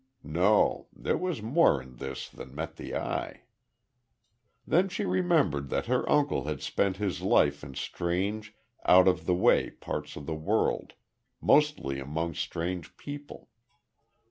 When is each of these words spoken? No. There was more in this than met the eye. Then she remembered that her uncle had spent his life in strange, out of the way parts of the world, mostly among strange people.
No. 0.23 0.87
There 0.91 1.15
was 1.15 1.43
more 1.43 1.79
in 1.79 1.97
this 1.97 2.27
than 2.27 2.55
met 2.55 2.75
the 2.77 2.95
eye. 2.95 3.43
Then 4.65 4.89
she 4.89 5.05
remembered 5.05 5.69
that 5.69 5.85
her 5.85 6.09
uncle 6.11 6.45
had 6.45 6.59
spent 6.63 6.97
his 6.97 7.21
life 7.21 7.63
in 7.63 7.75
strange, 7.75 8.55
out 8.83 9.07
of 9.07 9.27
the 9.27 9.35
way 9.35 9.69
parts 9.69 10.15
of 10.15 10.25
the 10.25 10.33
world, 10.33 10.93
mostly 11.39 11.99
among 11.99 12.33
strange 12.33 12.97
people. 12.97 13.49